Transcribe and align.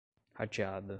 rateada 0.35 0.81